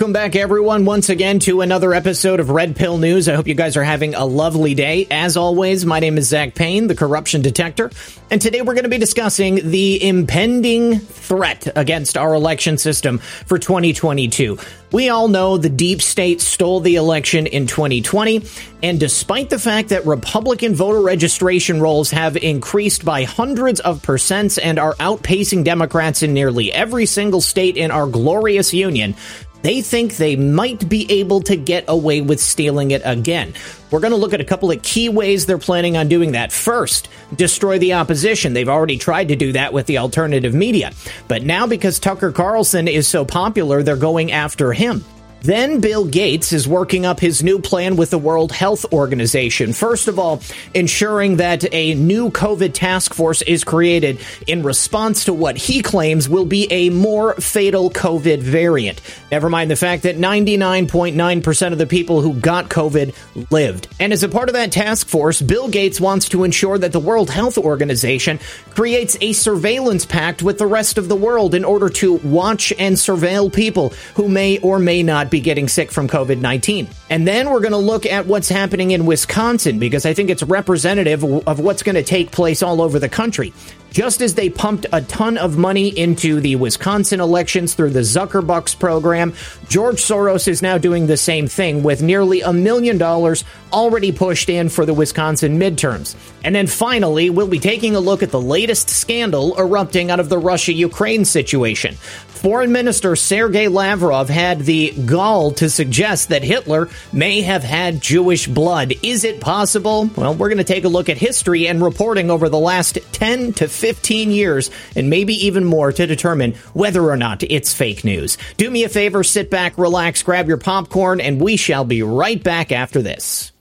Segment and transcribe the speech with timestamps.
[0.00, 3.28] Welcome back, everyone, once again to another episode of Red Pill News.
[3.28, 5.06] I hope you guys are having a lovely day.
[5.10, 7.90] As always, my name is Zach Payne, the corruption detector,
[8.30, 13.58] and today we're going to be discussing the impending threat against our election system for
[13.58, 14.56] 2022.
[14.90, 18.42] We all know the deep state stole the election in 2020,
[18.82, 24.58] and despite the fact that Republican voter registration rolls have increased by hundreds of percents
[24.60, 29.14] and are outpacing Democrats in nearly every single state in our glorious union,
[29.62, 33.54] they think they might be able to get away with stealing it again.
[33.90, 36.52] We're going to look at a couple of key ways they're planning on doing that.
[36.52, 38.52] First, destroy the opposition.
[38.52, 40.92] They've already tried to do that with the alternative media.
[41.28, 45.04] But now, because Tucker Carlson is so popular, they're going after him.
[45.42, 49.72] Then Bill Gates is working up his new plan with the World Health Organization.
[49.72, 50.42] First of all,
[50.74, 56.28] ensuring that a new COVID task force is created in response to what he claims
[56.28, 59.00] will be a more fatal COVID variant.
[59.32, 63.14] Never mind the fact that 99.9% of the people who got COVID
[63.50, 63.88] lived.
[63.98, 67.00] And as a part of that task force, Bill Gates wants to ensure that the
[67.00, 71.88] World Health Organization creates a surveillance pact with the rest of the world in order
[71.88, 76.40] to watch and surveil people who may or may not be getting sick from COVID
[76.40, 76.88] 19.
[77.08, 80.42] And then we're going to look at what's happening in Wisconsin because I think it's
[80.42, 83.52] representative of what's going to take place all over the country.
[83.90, 88.78] Just as they pumped a ton of money into the Wisconsin elections through the Zuckerbucks
[88.78, 89.34] program,
[89.68, 94.48] George Soros is now doing the same thing with nearly a million dollars already pushed
[94.48, 96.14] in for the Wisconsin midterms.
[96.44, 100.28] And then finally, we'll be taking a look at the latest scandal erupting out of
[100.28, 101.96] the Russia Ukraine situation.
[102.40, 108.46] Foreign Minister Sergei Lavrov had the gall to suggest that Hitler may have had Jewish
[108.46, 108.94] blood.
[109.02, 110.08] Is it possible?
[110.16, 113.52] Well, we're going to take a look at history and reporting over the last 10
[113.54, 118.38] to 15 years, and maybe even more to determine whether or not it's fake news.
[118.56, 122.42] Do me a favor, sit back, relax, grab your popcorn, and we shall be right
[122.42, 123.52] back after this.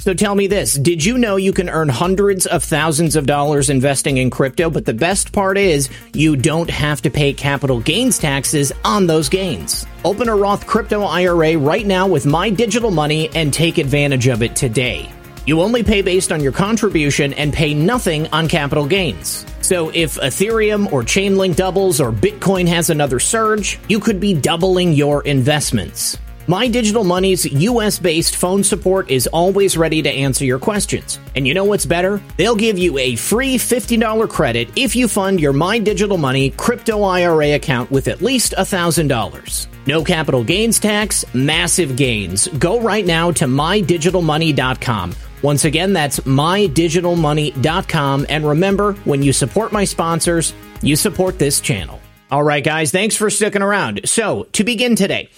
[0.00, 3.68] So tell me this, did you know you can earn hundreds of thousands of dollars
[3.68, 8.18] investing in crypto, but the best part is you don't have to pay capital gains
[8.18, 9.84] taxes on those gains.
[10.02, 14.42] Open a Roth crypto IRA right now with my digital money and take advantage of
[14.42, 15.12] it today.
[15.46, 19.46] You only pay based on your contribution and pay nothing on capital gains.
[19.62, 24.92] So if Ethereum or Chainlink doubles or Bitcoin has another surge, you could be doubling
[24.92, 26.18] your investments.
[26.46, 31.20] My Digital Money's US based phone support is always ready to answer your questions.
[31.36, 32.20] And you know what's better?
[32.36, 37.04] They'll give you a free $50 credit if you fund your My Digital Money crypto
[37.04, 39.66] IRA account with at least $1,000.
[39.86, 42.48] No capital gains tax, massive gains.
[42.48, 45.14] Go right now to mydigitalmoney.com.
[45.42, 48.26] Once again, that's mydigitalmoney.com.
[48.28, 50.52] And remember, when you support my sponsors,
[50.82, 52.00] you support this channel.
[52.30, 54.02] All right, guys, thanks for sticking around.
[54.04, 55.30] So, to begin today,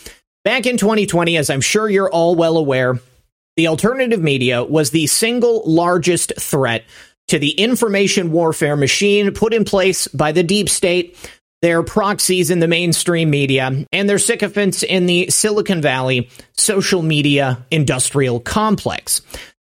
[0.45, 2.99] Back in 2020, as I'm sure you're all well aware,
[3.57, 6.85] the alternative media was the single largest threat
[7.29, 11.17] to the information warfare machine put in place by the deep state,
[11.61, 17.65] their proxies in the mainstream media, and their sycophants in the Silicon Valley social media
[17.71, 19.21] industrial complex.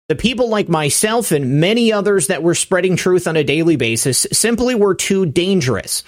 [0.08, 4.26] The people like myself and many others that were spreading truth on a daily basis
[4.32, 6.02] simply were too dangerous.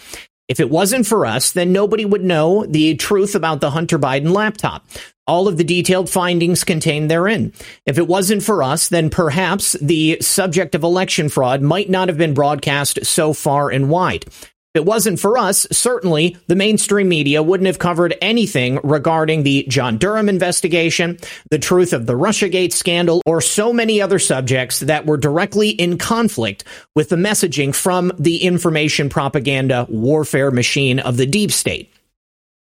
[0.48, 4.32] If it wasn't for us, then nobody would know the truth about the Hunter Biden
[4.32, 4.86] laptop.
[5.26, 7.52] All of the detailed findings contained therein.
[7.86, 12.18] If it wasn't for us, then perhaps the subject of election fraud might not have
[12.18, 14.24] been broadcast so far and wide.
[14.72, 19.66] If it wasn't for us, certainly the mainstream media wouldn't have covered anything regarding the
[19.68, 21.18] John Durham investigation,
[21.50, 25.98] the truth of the Russiagate scandal, or so many other subjects that were directly in
[25.98, 26.62] conflict
[26.94, 31.92] with the messaging from the information propaganda warfare machine of the deep state.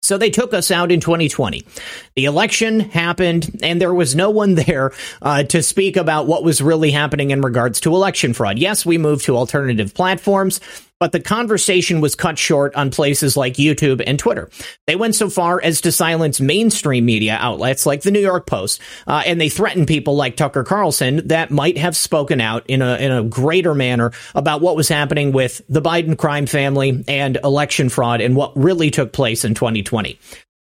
[0.03, 1.67] So they took us out in 2020.
[2.17, 6.63] The election happened, and there was no one there uh, to speak about what was
[6.63, 8.59] really happening in regards to election fraud.
[8.59, 10.61] Yes, we moved to alternative platforms
[11.01, 14.51] but the conversation was cut short on places like YouTube and Twitter.
[14.87, 18.81] They went so far as to silence mainstream media outlets like the New York Post,
[19.07, 22.97] uh, and they threatened people like Tucker Carlson that might have spoken out in a
[22.97, 27.89] in a greater manner about what was happening with the Biden crime family and election
[27.89, 30.19] fraud and what really took place in 2020.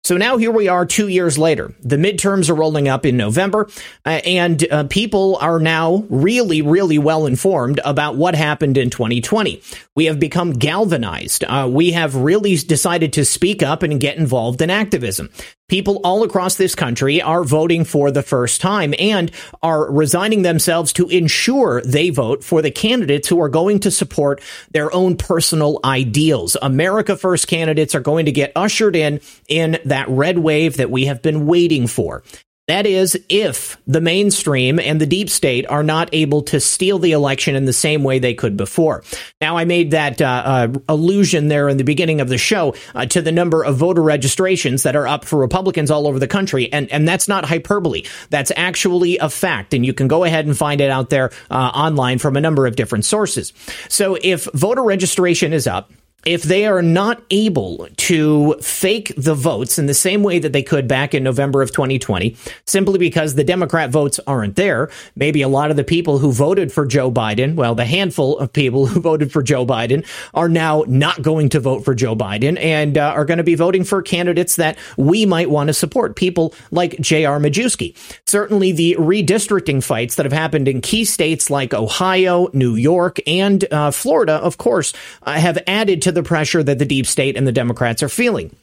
[0.06, 1.74] So now here we are two years later.
[1.82, 3.68] The midterms are rolling up in November,
[4.06, 9.64] uh, and uh, people are now really, really well informed about what happened in 2020.
[9.96, 11.44] We have become galvanized.
[11.44, 15.32] Uh, we have really decided to speak up and get involved in activism.
[15.68, 19.32] People all across this country are voting for the first time and
[19.64, 24.44] are resigning themselves to ensure they vote for the candidates who are going to support
[24.70, 26.56] their own personal ideals.
[26.62, 31.06] America First candidates are going to get ushered in in that red wave that we
[31.06, 32.22] have been waiting for.
[32.68, 37.12] That is, if the mainstream and the deep state are not able to steal the
[37.12, 39.04] election in the same way they could before.
[39.40, 43.06] Now, I made that uh, uh, allusion there in the beginning of the show uh,
[43.08, 46.74] to the number of voter registrations that are up for Republicans all over the country,
[46.74, 48.04] and and that's not hyperbole.
[48.32, 51.54] That's actually a fact, and you can go ahead and find it out there uh,
[51.54, 53.54] online from a number of different sources.
[53.90, 55.92] So, if voter registration is up
[56.26, 60.64] if they are not able to fake the votes in the same way that they
[60.64, 62.36] could back in November of 2020,
[62.66, 66.72] simply because the Democrat votes aren't there, maybe a lot of the people who voted
[66.72, 70.84] for Joe Biden, well, the handful of people who voted for Joe Biden are now
[70.88, 74.02] not going to vote for Joe Biden and uh, are going to be voting for
[74.02, 77.40] candidates that we might want to support, people like J.R.
[77.40, 77.96] Majewski.
[78.26, 83.64] Certainly the redistricting fights that have happened in key states like Ohio, New York, and
[83.72, 84.94] uh, Florida, of course,
[85.24, 88.56] uh, have added to the pressure that the deep state and the Democrats are feeling.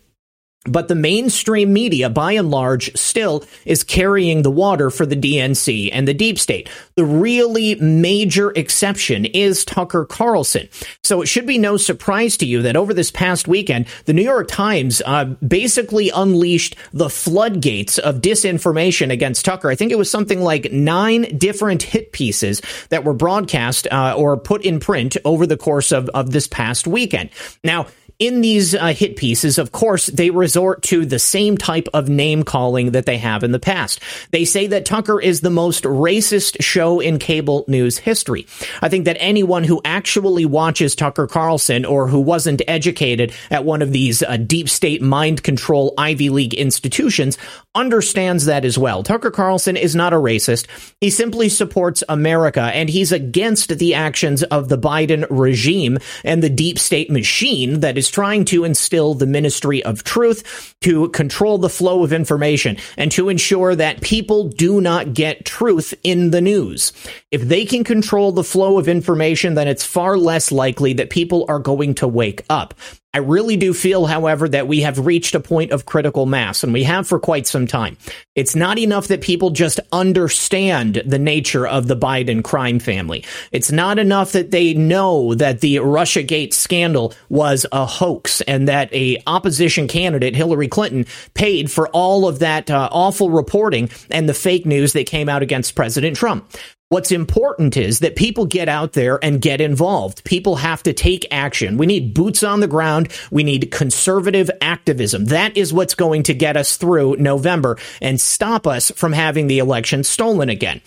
[0.64, 5.90] But the mainstream media, by and large, still is carrying the water for the DNC
[5.92, 6.68] and the deep state.
[6.94, 10.68] The really major exception is Tucker Carlson.
[11.02, 14.22] So it should be no surprise to you that over this past weekend, the New
[14.22, 19.68] York Times uh, basically unleashed the floodgates of disinformation against Tucker.
[19.68, 24.36] I think it was something like nine different hit pieces that were broadcast uh, or
[24.36, 27.30] put in print over the course of, of this past weekend.
[27.64, 27.88] Now,
[28.22, 32.44] in these uh, hit pieces, of course, they resort to the same type of name
[32.44, 33.98] calling that they have in the past.
[34.30, 38.46] They say that Tucker is the most racist show in cable news history.
[38.80, 43.82] I think that anyone who actually watches Tucker Carlson or who wasn't educated at one
[43.82, 47.36] of these uh, deep state mind control Ivy League institutions
[47.74, 49.02] understands that as well.
[49.02, 50.66] Tucker Carlson is not a racist.
[51.00, 56.50] He simply supports America and he's against the actions of the Biden regime and the
[56.50, 61.68] deep state machine that is trying to instill the ministry of truth to control the
[61.68, 66.92] flow of information and to ensure that people do not get truth in the news.
[67.30, 71.46] If they can control the flow of information, then it's far less likely that people
[71.48, 72.74] are going to wake up.
[73.14, 76.72] I really do feel, however, that we have reached a point of critical mass, and
[76.72, 77.98] we have for quite some time.
[78.34, 83.22] It's not enough that people just understand the nature of the Biden crime family.
[83.50, 88.90] It's not enough that they know that the Russiagate scandal was a hoax and that
[88.94, 91.04] a opposition candidate, Hillary Clinton,
[91.34, 95.42] paid for all of that uh, awful reporting and the fake news that came out
[95.42, 96.50] against President Trump.
[96.92, 100.24] What's important is that people get out there and get involved.
[100.24, 101.78] People have to take action.
[101.78, 103.10] We need boots on the ground.
[103.30, 105.24] We need conservative activism.
[105.24, 109.58] That is what's going to get us through November and stop us from having the
[109.58, 110.82] election stolen again.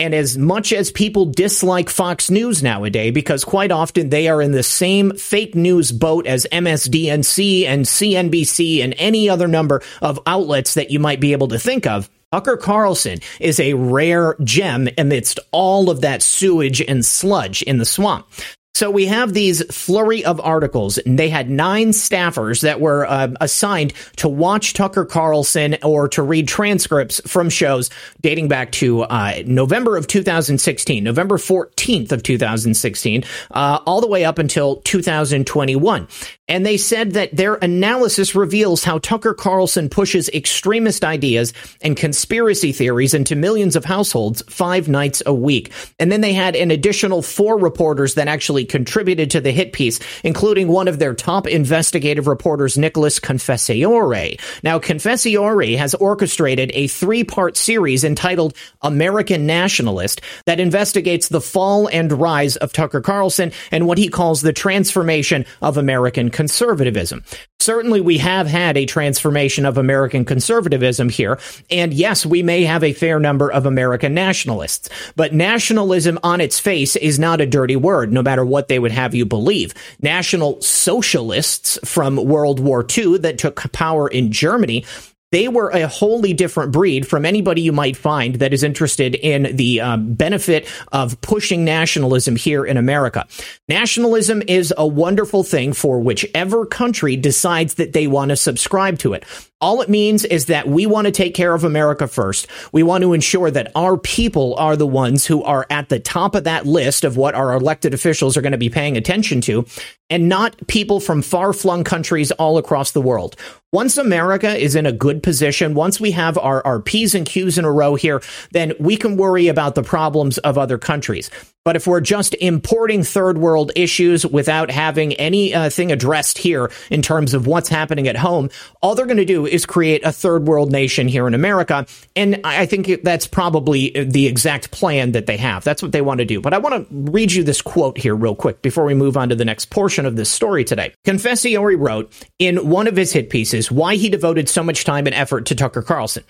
[0.00, 4.52] And as much as people dislike Fox News nowadays, because quite often they are in
[4.52, 10.72] the same fake news boat as MSDNC and CNBC and any other number of outlets
[10.72, 15.38] that you might be able to think of, Tucker Carlson is a rare gem amidst
[15.52, 18.26] all of that sewage and sludge in the swamp.
[18.74, 23.92] So we have these flurry of articles, they had nine staffers that were uh, assigned
[24.16, 27.90] to watch Tucker Carlson or to read transcripts from shows
[28.20, 34.24] dating back to uh, November of 2016, November 14th of 2016, uh, all the way
[34.24, 36.06] up until 2021.
[36.50, 42.72] And they said that their analysis reveals how Tucker Carlson pushes extremist ideas and conspiracy
[42.72, 45.70] theories into millions of households five nights a week.
[46.00, 50.00] And then they had an additional four reporters that actually contributed to the hit piece,
[50.24, 54.38] including one of their top investigative reporters, Nicholas Confessore.
[54.62, 61.88] Now, Confessore has orchestrated a three part series entitled American Nationalist that investigates the fall
[61.88, 67.24] and rise of Tucker Carlson and what he calls the transformation of American conservatism.
[67.60, 71.38] Certainly, we have had a transformation of American conservatism here.
[71.70, 76.58] And yes, we may have a fair number of American nationalists, but nationalism on its
[76.58, 79.74] face is not a dirty word, no matter what they would have you believe.
[80.00, 84.84] National socialists from World War II that took power in Germany
[85.32, 89.56] they were a wholly different breed from anybody you might find that is interested in
[89.56, 93.26] the uh, benefit of pushing nationalism here in America.
[93.68, 99.12] Nationalism is a wonderful thing for whichever country decides that they want to subscribe to
[99.12, 99.24] it.
[99.60, 102.46] All it means is that we want to take care of America first.
[102.72, 106.34] We want to ensure that our people are the ones who are at the top
[106.34, 109.66] of that list of what our elected officials are going to be paying attention to.
[110.10, 113.36] And not people from far flung countries all across the world.
[113.72, 117.56] Once America is in a good position, once we have our, our P's and Q's
[117.56, 121.30] in a row here, then we can worry about the problems of other countries.
[121.64, 127.34] But if we're just importing third world issues without having anything addressed here in terms
[127.34, 128.48] of what's happening at home,
[128.80, 131.86] all they're going to do is create a third world nation here in America.
[132.16, 135.62] And I think that's probably the exact plan that they have.
[135.62, 136.40] That's what they want to do.
[136.40, 139.28] But I want to read you this quote here real quick before we move on
[139.28, 140.94] to the next portion of this story today.
[141.04, 145.14] Confessore wrote in one of his hit pieces why he devoted so much time and
[145.14, 146.24] effort to Tucker Carlson.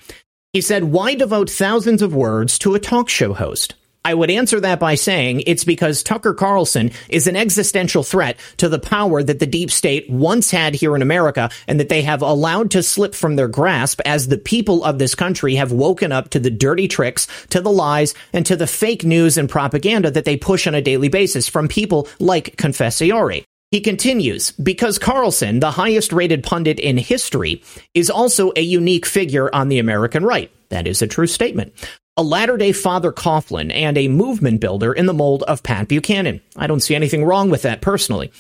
[0.53, 3.75] He said, Why devote thousands of words to a talk show host?
[4.03, 8.69] I would answer that by saying it's because Tucker Carlson is an existential threat to
[8.69, 12.23] the power that the deep state once had here in America and that they have
[12.23, 16.31] allowed to slip from their grasp as the people of this country have woken up
[16.31, 20.25] to the dirty tricks, to the lies, and to the fake news and propaganda that
[20.25, 23.45] they push on a daily basis from people like Confessore.
[23.71, 27.63] He continues, because Carlson, the highest rated pundit in history,
[27.95, 30.51] is also a unique figure on the American right.
[30.71, 31.75] That is a true statement
[32.21, 36.43] a Latter day Father Coughlin, and a movement builder in the mold of Pat Buchanan.
[36.55, 38.31] I don't see anything wrong with that personally.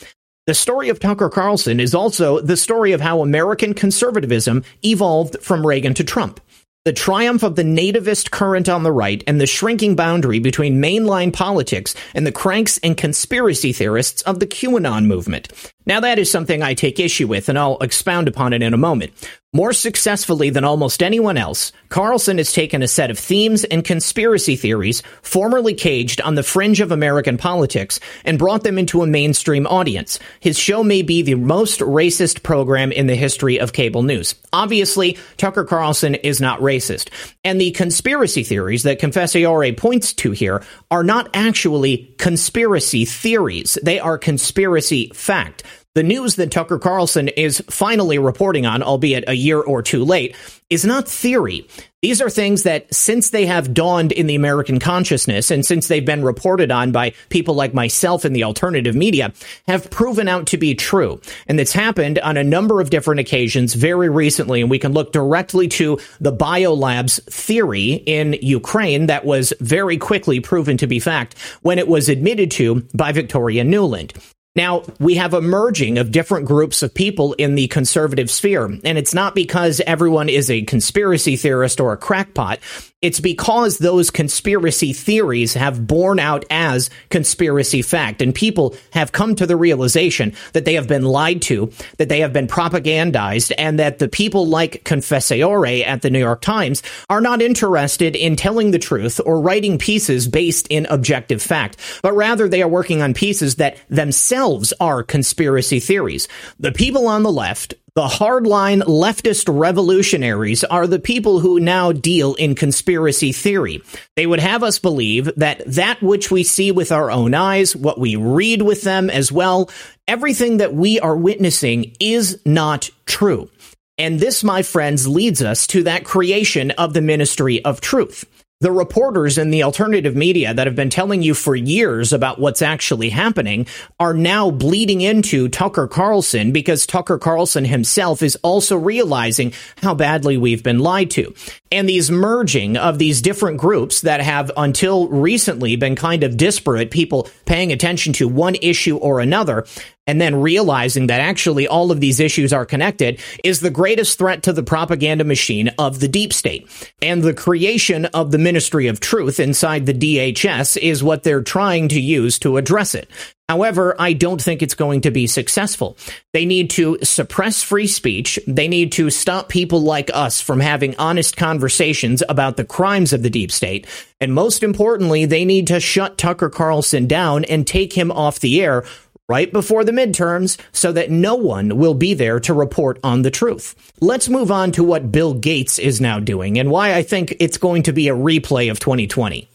[0.46, 5.66] The story of Tucker Carlson is also the story of how American conservatism evolved from
[5.66, 6.42] Reagan to Trump.
[6.84, 11.32] The triumph of the nativist current on the right and the shrinking boundary between mainline
[11.32, 15.72] politics and the cranks and conspiracy theorists of the QAnon movement.
[15.86, 18.78] Now, that is something I take issue with, and I'll expound upon it in a
[18.78, 19.12] moment.
[19.52, 24.54] More successfully than almost anyone else, Carlson has taken a set of themes and conspiracy
[24.54, 29.66] theories formerly caged on the fringe of American politics and brought them into a mainstream
[29.66, 30.20] audience.
[30.38, 34.36] His show may be the most racist program in the history of cable news.
[34.52, 37.08] Obviously, Tucker Carlson is not racist.
[37.42, 43.76] And the conspiracy theories that Confessore points to here are not actually conspiracy theories.
[43.82, 45.64] They are conspiracy fact.
[45.96, 50.36] The news that Tucker Carlson is finally reporting on, albeit a year or two late,
[50.70, 51.66] is not theory.
[52.00, 56.06] These are things that, since they have dawned in the American consciousness and since they've
[56.06, 59.32] been reported on by people like myself in the alternative media,
[59.66, 61.20] have proven out to be true.
[61.48, 64.60] And it's happened on a number of different occasions very recently.
[64.60, 70.38] And we can look directly to the biolabs theory in Ukraine that was very quickly
[70.38, 74.12] proven to be fact when it was admitted to by Victoria Nuland.
[74.56, 78.98] Now, we have a merging of different groups of people in the conservative sphere, and
[78.98, 82.58] it's not because everyone is a conspiracy theorist or a crackpot.
[83.02, 89.34] It's because those conspiracy theories have borne out as conspiracy fact, and people have come
[89.36, 93.78] to the realization that they have been lied to, that they have been propagandized, and
[93.78, 98.70] that the people like Confessore at the New York Times are not interested in telling
[98.70, 103.14] the truth or writing pieces based in objective fact, but rather they are working on
[103.14, 106.28] pieces that themselves are conspiracy theories.
[106.58, 112.34] The people on the left, the hardline leftist revolutionaries are the people who now deal
[112.34, 113.82] in conspiracy theory.
[114.16, 117.98] They would have us believe that that which we see with our own eyes, what
[117.98, 119.70] we read with them as well,
[120.06, 123.50] everything that we are witnessing is not true.
[123.98, 128.24] And this, my friends, leads us to that creation of the ministry of truth
[128.60, 132.60] the reporters in the alternative media that have been telling you for years about what's
[132.60, 133.66] actually happening
[133.98, 140.36] are now bleeding into Tucker Carlson because Tucker Carlson himself is also realizing how badly
[140.36, 141.34] we've been lied to.
[141.72, 146.90] And these merging of these different groups that have until recently been kind of disparate,
[146.90, 149.64] people paying attention to one issue or another,
[150.10, 154.42] and then realizing that actually all of these issues are connected is the greatest threat
[154.42, 156.68] to the propaganda machine of the deep state.
[157.00, 161.86] And the creation of the Ministry of Truth inside the DHS is what they're trying
[161.90, 163.08] to use to address it.
[163.48, 165.96] However, I don't think it's going to be successful.
[166.32, 168.38] They need to suppress free speech.
[168.46, 173.24] They need to stop people like us from having honest conversations about the crimes of
[173.24, 173.88] the deep state.
[174.20, 178.60] And most importantly, they need to shut Tucker Carlson down and take him off the
[178.62, 178.84] air
[179.30, 183.30] right before the midterms so that no one will be there to report on the
[183.30, 183.76] truth.
[184.00, 187.56] Let's move on to what Bill Gates is now doing and why I think it's
[187.56, 189.48] going to be a replay of 2020.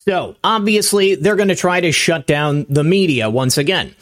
[0.00, 3.94] So, obviously, they're going to try to shut down the media once again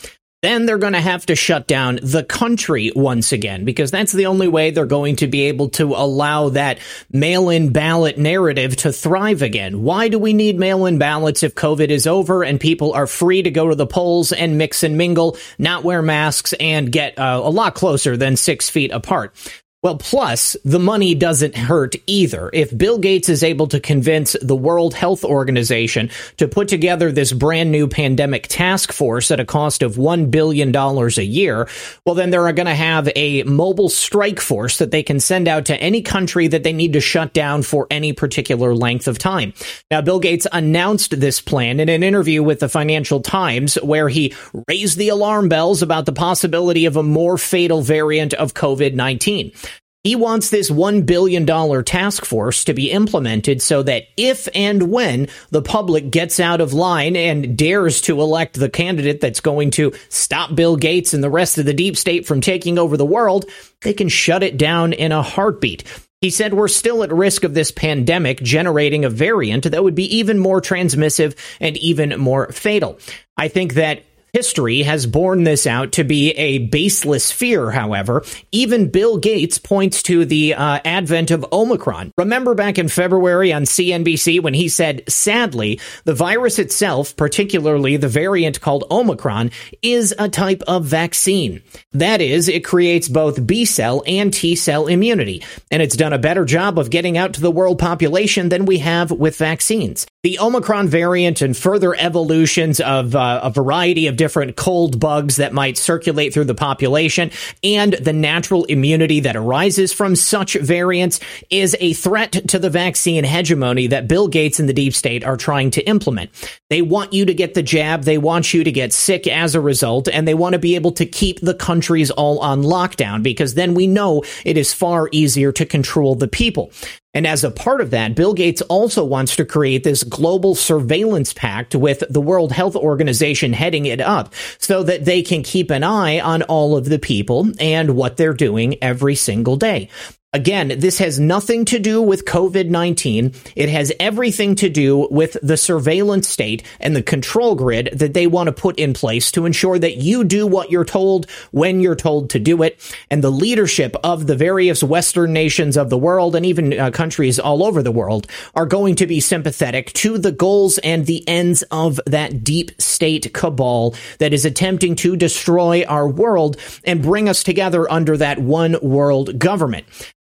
[0.43, 4.27] then they're going to have to shut down the country once again because that's the
[4.27, 6.79] only way they're going to be able to allow that
[7.13, 9.83] mail in ballot narrative to thrive again.
[9.83, 13.43] Why do we need mail in ballots if COVID is over and people are free
[13.43, 17.41] to go to the polls and mix and mingle, not wear masks, and get uh,
[17.43, 19.35] a lot closer than six feet apart?
[19.83, 22.51] Well, plus, the money doesn't hurt either.
[22.53, 27.33] If Bill Gates is able to convince the World Health Organization to put together this
[27.33, 31.67] brand new pandemic task force at a cost of $1 billion a year,
[32.05, 35.65] well, then they're going to have a mobile strike force that they can send out
[35.65, 39.55] to any country that they need to shut down for any particular length of time.
[39.91, 44.35] Now, Bill Gates announced this plan in an interview with the Financial Times where he
[44.69, 49.53] raised the alarm bells about the possibility of a more fatal variant of COVID 19.
[50.03, 51.45] He wants this $1 billion
[51.85, 56.73] task force to be implemented so that if and when the public gets out of
[56.73, 61.29] line and dares to elect the candidate that's going to stop Bill Gates and the
[61.29, 63.45] rest of the deep state from taking over the world,
[63.83, 65.85] they can shut it down in a heartbeat.
[66.23, 70.17] He said we're still at risk of this pandemic generating a variant that would be
[70.17, 72.99] even more transmissive and even more fatal.
[73.37, 78.25] I think that History has borne this out to be a baseless fear, however.
[78.53, 82.13] Even Bill Gates points to the uh, advent of Omicron.
[82.17, 88.09] Remember back in February on CNBC when he said, sadly, the virus itself, particularly the
[88.09, 89.51] variant called Omicron,
[89.83, 91.63] is a type of vaccine.
[91.93, 96.19] That is, it creates both B cell and T cell immunity, and it's done a
[96.19, 100.07] better job of getting out to the world population than we have with vaccines.
[100.23, 105.55] The Omicron variant and further evolutions of uh, a variety of different cold bugs that
[105.55, 107.31] might circulate through the population
[107.65, 113.25] and the natural immunity that arises from such variants is a threat to the vaccine
[113.25, 116.31] hegemony that Bill Gates and the deep state are trying to implement.
[116.69, 118.03] They want you to get the jab.
[118.03, 120.93] They want you to get sick as a result, and they want to be able
[120.93, 125.51] to keep the countries all on lockdown because then we know it is far easier
[125.53, 126.73] to control the people.
[127.13, 131.33] And as a part of that, Bill Gates also wants to create this global surveillance
[131.33, 135.83] pact with the World Health Organization heading it up so that they can keep an
[135.83, 139.89] eye on all of the people and what they're doing every single day.
[140.33, 143.53] Again, this has nothing to do with COVID-19.
[143.57, 148.29] It has everything to do with the surveillance state and the control grid that they
[148.29, 151.97] want to put in place to ensure that you do what you're told when you're
[151.97, 152.81] told to do it.
[153.11, 157.41] And the leadership of the various Western nations of the world and even uh, countries
[157.41, 161.65] all over the world are going to be sympathetic to the goals and the ends
[161.73, 167.43] of that deep state cabal that is attempting to destroy our world and bring us
[167.43, 169.85] together under that one world government.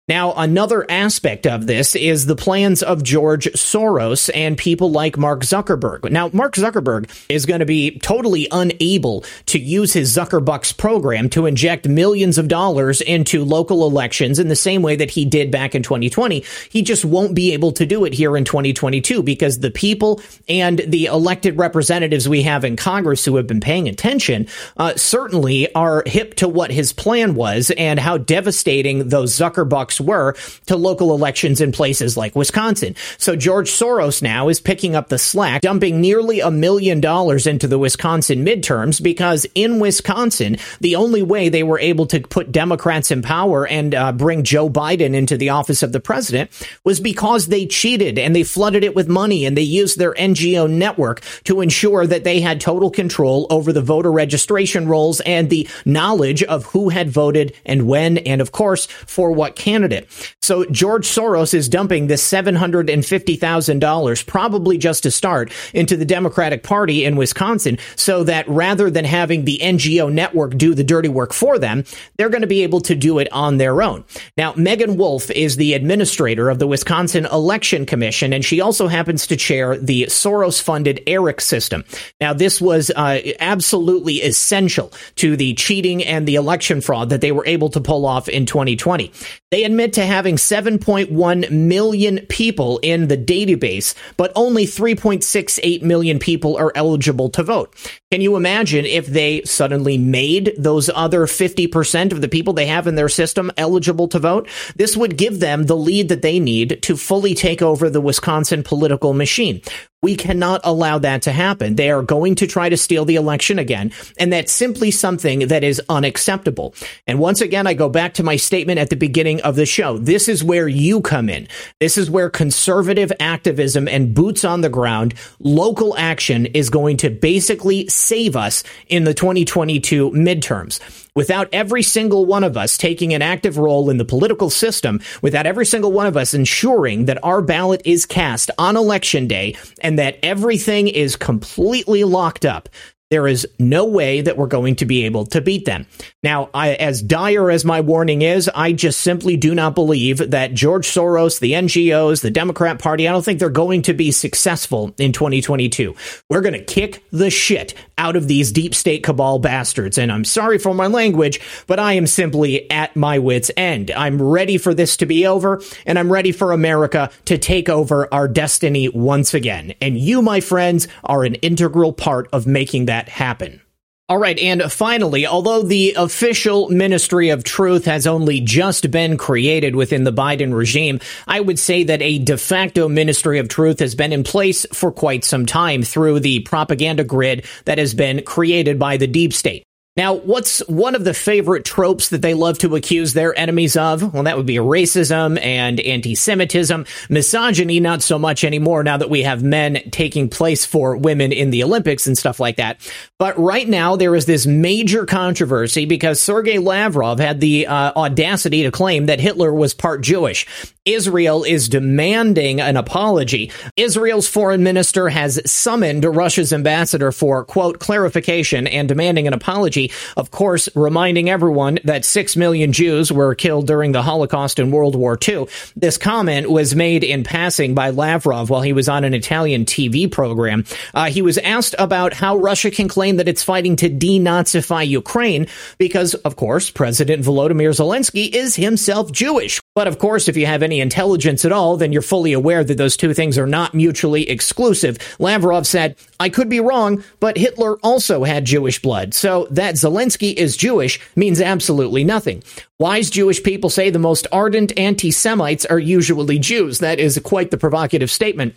[0.08, 5.42] Now, another aspect of this is the plans of George Soros and people like Mark
[5.42, 6.10] Zuckerberg.
[6.10, 11.46] Now, Mark Zuckerberg is going to be totally unable to use his Zuckerbucks program to
[11.46, 15.76] inject millions of dollars into local elections in the same way that he did back
[15.76, 16.44] in 2020.
[16.68, 20.80] He just won't be able to do it here in 2022 because the people and
[20.80, 26.02] the elected representatives we have in Congress who have been paying attention uh, certainly are
[26.06, 30.34] hip to what his plan was and how devastating those Zuckerbucks were
[30.66, 32.96] to local elections in places like Wisconsin.
[33.18, 37.66] So George Soros now is picking up the slack, dumping nearly a million dollars into
[37.66, 43.10] the Wisconsin midterms because in Wisconsin, the only way they were able to put Democrats
[43.10, 46.50] in power and uh, bring Joe Biden into the office of the president
[46.84, 50.70] was because they cheated and they flooded it with money and they used their NGO
[50.70, 55.68] network to ensure that they had total control over the voter registration rolls and the
[55.84, 60.08] knowledge of who had voted and when and of course for what candidate candidate.
[60.40, 67.04] So George Soros is dumping this $750,000, probably just to start, into the Democratic Party
[67.04, 71.58] in Wisconsin so that rather than having the NGO network do the dirty work for
[71.58, 71.84] them,
[72.16, 74.04] they're going to be able to do it on their own.
[74.36, 79.26] Now, Meagan Wolfe is the administrator of the Wisconsin Election Commission, and she also happens
[79.26, 81.84] to chair the Soros funded ERIC system.
[82.20, 87.32] Now, this was uh, absolutely essential to the cheating and the election fraud that they
[87.32, 89.12] were able to pull off in 2020.
[89.50, 96.56] They admit to having 7.1 million people in the database, but only 3.68 million people
[96.58, 97.74] are eligible to vote.
[98.10, 102.86] Can you imagine if they suddenly made those other 50% of the people they have
[102.86, 104.46] in their system eligible to vote?
[104.76, 108.62] This would give them the lead that they need to fully take over the Wisconsin
[108.62, 109.62] political machine.
[110.02, 111.76] We cannot allow that to happen.
[111.76, 113.92] They are going to try to steal the election again.
[114.18, 116.74] And that's simply something that is unacceptable.
[117.06, 119.98] And once again, I go back to my statement at the beginning of the show.
[119.98, 121.46] This is where you come in.
[121.78, 127.08] This is where conservative activism and boots on the ground, local action is going to
[127.08, 130.80] basically save us in the 2022 midterms
[131.14, 135.46] without every single one of us taking an active role in the political system, without
[135.46, 139.98] every single one of us ensuring that our ballot is cast on election day and
[139.98, 142.68] that everything is completely locked up,
[143.12, 145.86] there is no way that we're going to be able to beat them.
[146.22, 150.54] Now, I, as dire as my warning is, I just simply do not believe that
[150.54, 154.94] George Soros, the NGOs, the Democrat Party, I don't think they're going to be successful
[154.96, 155.94] in 2022.
[156.30, 159.98] We're going to kick the shit out of these deep state cabal bastards.
[159.98, 163.90] And I'm sorry for my language, but I am simply at my wits' end.
[163.90, 168.12] I'm ready for this to be over, and I'm ready for America to take over
[168.12, 169.74] our destiny once again.
[169.82, 173.60] And you, my friends, are an integral part of making that happen.
[174.08, 179.74] All right, and finally, although the official Ministry of Truth has only just been created
[179.74, 183.94] within the Biden regime, I would say that a de facto Ministry of Truth has
[183.94, 188.78] been in place for quite some time through the propaganda grid that has been created
[188.78, 189.64] by the deep state.
[189.94, 194.14] Now, what's one of the favorite tropes that they love to accuse their enemies of?
[194.14, 196.86] Well, that would be racism and anti-Semitism.
[197.10, 201.50] Misogyny, not so much anymore now that we have men taking place for women in
[201.50, 202.80] the Olympics and stuff like that.
[203.18, 208.62] But right now, there is this major controversy because Sergei Lavrov had the uh, audacity
[208.62, 210.46] to claim that Hitler was part Jewish.
[210.84, 213.52] Israel is demanding an apology.
[213.76, 219.92] Israel's foreign minister has summoned Russia's ambassador for, quote, clarification and demanding an apology.
[220.16, 224.96] Of course, reminding everyone that six million Jews were killed during the Holocaust and World
[224.96, 225.46] War II.
[225.76, 230.10] This comment was made in passing by Lavrov while he was on an Italian TV
[230.10, 230.64] program.
[230.94, 235.46] Uh, he was asked about how Russia can claim that it's fighting to denazify Ukraine
[235.78, 239.60] because, of course, President Volodymyr Zelensky is himself Jewish.
[239.76, 242.78] But of course, if you have any intelligence at all, then you're fully aware that
[242.78, 244.98] those two things are not mutually exclusive.
[245.18, 249.14] Lavrov said, I could be wrong, but Hitler also had Jewish blood.
[249.14, 252.42] So that Zelensky is Jewish means absolutely nothing.
[252.78, 256.78] Wise Jewish people say the most ardent anti Semites are usually Jews.
[256.78, 258.54] That is quite the provocative statement.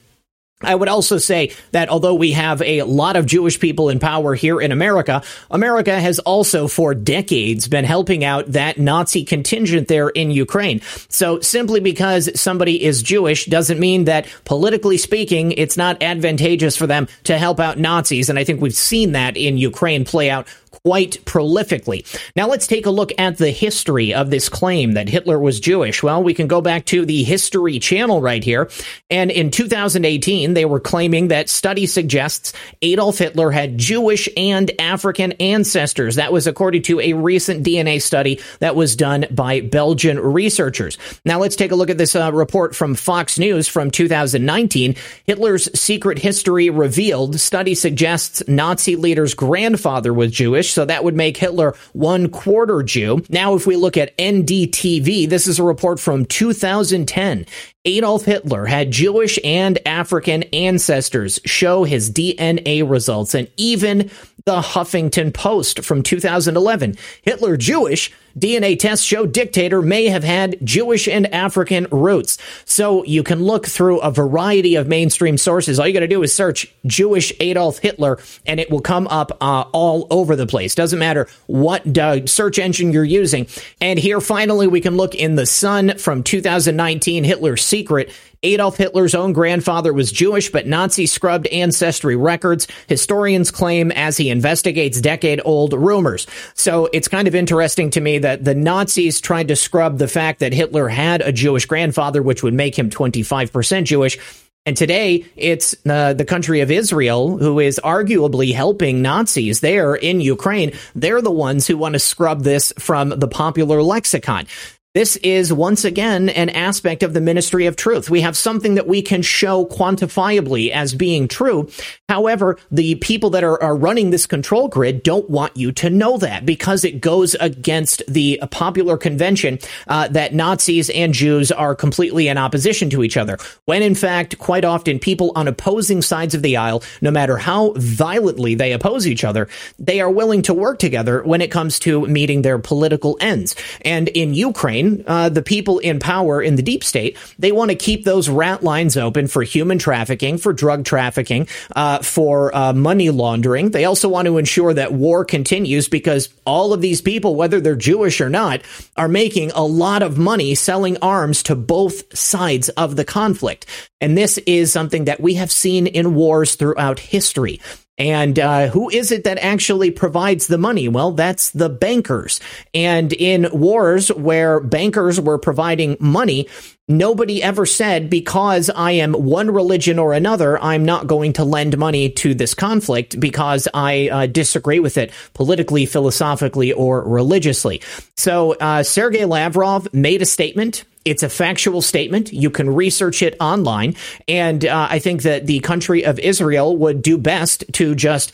[0.62, 4.36] I would also say that although we have a lot of Jewish people in power
[4.36, 10.08] here in America, America has also for decades been helping out that Nazi contingent there
[10.08, 10.80] in Ukraine.
[11.10, 16.88] So simply because somebody is Jewish doesn't mean that politically speaking, it's not advantageous for
[16.88, 18.30] them to help out Nazis.
[18.30, 20.48] And I think we've seen that in Ukraine play out
[20.86, 22.06] quite prolifically.
[22.36, 26.04] Now let's take a look at the history of this claim that Hitler was Jewish.
[26.04, 28.70] Well, we can go back to the History Channel right here.
[29.10, 35.32] And in 2018, they were claiming that study suggests Adolf Hitler had Jewish and African
[35.34, 36.18] ancestors.
[36.18, 41.00] That was according to a recent DNA study that was done by Belgian researchers.
[41.26, 44.96] Now let's take a look at this uh, report from Fox News from 2019.
[45.26, 51.38] Hitler's secret history revealed study suggests Nazi leader's grandfather was Jewish so that would make
[51.38, 53.24] Hitler one quarter Jew.
[53.30, 57.46] Now, if we look at NDTV, this is a report from 2010.
[57.86, 64.10] Adolf Hitler had Jewish and African ancestors show his DNA results, and even
[64.46, 66.96] the Huffington Post from 2011.
[67.24, 72.38] Hitler Jewish DNA tests show dictator may have had Jewish and African roots.
[72.66, 75.80] So you can look through a variety of mainstream sources.
[75.80, 79.32] All you got to do is search Jewish Adolf Hitler and it will come up
[79.40, 80.76] uh, all over the place.
[80.76, 83.48] Doesn't matter what uh, search engine you're using.
[83.80, 88.10] And here finally we can look in the Sun from 2019 Hitler's secret
[88.42, 94.30] Adolf Hitler's own grandfather was Jewish, but Nazi scrubbed ancestry records, historians claim as he
[94.30, 96.26] investigates decade old rumors.
[96.54, 100.40] So it's kind of interesting to me that the Nazis tried to scrub the fact
[100.40, 104.18] that Hitler had a Jewish grandfather, which would make him 25% Jewish.
[104.66, 110.22] And today, it's uh, the country of Israel who is arguably helping Nazis there in
[110.22, 110.72] Ukraine.
[110.96, 114.48] They're the ones who want to scrub this from the popular lexicon.
[114.96, 118.10] This is once again an aspect of the ministry of truth.
[118.10, 121.70] We have something that we can show quantifiably as being true.
[122.08, 126.18] However, the people that are, are running this control grid don't want you to know
[126.20, 132.30] that because it goes against the popular convention uh, that Nazis and Jews are completely
[132.30, 133.38] in opposition to each other.
[133.66, 137.74] When in fact, quite often, people on opposing sides of the aisle, no matter how
[137.76, 142.08] violently they oppose each other, they are willing to work together when it comes to
[142.08, 143.58] meeting their political ends.
[143.82, 147.76] And in Ukraine, uh, the people in power in the deep state, they want to
[147.76, 153.10] keep those rat lines open for human trafficking, for drug trafficking, uh, for uh, money
[153.10, 153.72] laundering.
[153.72, 157.76] They also want to ensure that war continues because all of these people, whether they're
[157.76, 158.62] Jewish or not,
[158.98, 163.66] are making a lot of money selling arms to both sides of the conflict.
[164.02, 167.60] And this is something that we have seen in wars throughout history.
[167.98, 170.90] And uh, who is it that actually provides the money?
[170.90, 172.42] Well, that's the bankers.
[172.74, 176.50] And in wars where bankers were providing money,
[176.90, 181.78] nobody ever said, because I am one religion or another, I'm not going to lend
[181.78, 187.82] money to this conflict because I uh, disagree with it politically, philosophically, or religiously.
[188.18, 192.34] So uh, Sergei Lavrov made a statement it's a factual statement.
[192.34, 193.96] You can research it online.
[194.28, 198.34] And uh, I think that the country of Israel would do best to just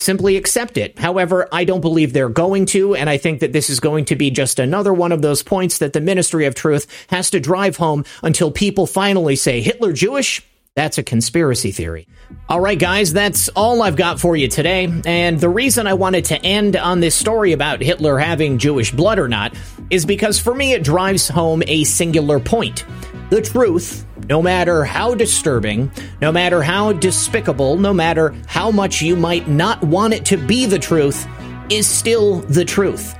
[0.00, 0.98] simply accept it.
[0.98, 4.16] However, I don't believe they're going to, and I think that this is going to
[4.16, 7.76] be just another one of those points that the Ministry of Truth has to drive
[7.76, 10.42] home until people finally say Hitler Jewish?
[10.74, 12.08] That's a conspiracy theory.
[12.48, 14.90] All right, guys, that's all I've got for you today.
[15.04, 19.18] And the reason I wanted to end on this story about Hitler having Jewish blood
[19.18, 19.54] or not
[19.90, 22.86] is because for me it drives home a singular point.
[23.28, 25.90] The truth, no matter how disturbing,
[26.22, 30.64] no matter how despicable, no matter how much you might not want it to be
[30.64, 31.26] the truth,
[31.68, 33.14] is still the truth.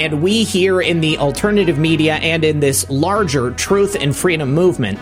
[0.00, 4.98] And we here in the alternative media and in this larger truth and freedom movement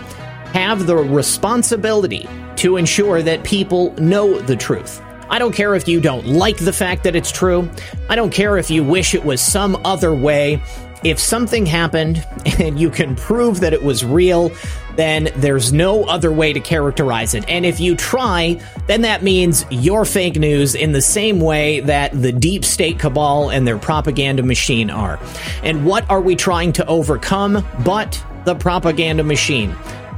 [0.54, 5.02] have the responsibility to ensure that people know the truth.
[5.28, 7.68] I don't care if you don't like the fact that it's true.
[8.08, 10.62] I don't care if you wish it was some other way.
[11.02, 12.24] If something happened
[12.60, 14.52] and you can prove that it was real,
[14.94, 17.44] then there's no other way to characterize it.
[17.48, 22.12] And if you try, then that means you're fake news in the same way that
[22.12, 25.18] the deep state cabal and their propaganda machine are.
[25.64, 29.74] And what are we trying to overcome but the propaganda machine?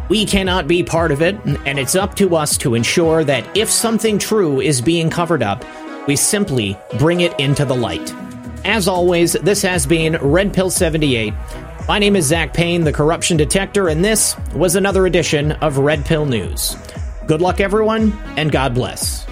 [0.09, 3.69] We cannot be part of it, and it's up to us to ensure that if
[3.71, 5.65] something true is being covered up,
[6.07, 8.15] we simply bring it into the light.
[8.65, 11.35] As always, this has been Red Pill 78.
[11.89, 16.05] My name is Zach Payne, the corruption detector, and this was another edition of Red
[16.05, 16.77] Pill News.
[17.27, 19.27] Good luck, everyone, and God bless.